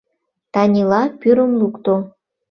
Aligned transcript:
Танила 0.53 1.01
пӱрым 1.19 1.51
лукто. 1.61 1.95